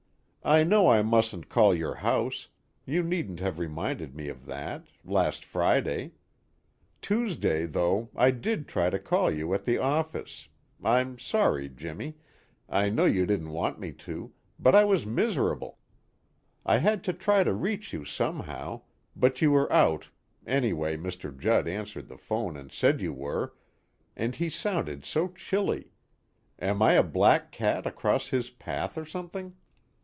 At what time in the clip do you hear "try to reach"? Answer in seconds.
17.13-17.93